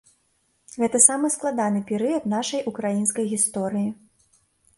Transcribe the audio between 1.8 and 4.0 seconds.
перыяд нашай украінскай гісторыі.